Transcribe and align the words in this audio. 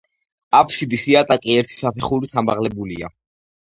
აფსიდის 0.59 1.05
იატაკი 1.13 1.59
ერთი 1.59 1.79
საფეხურით 1.85 2.37
ამაღლებულია. 2.45 3.17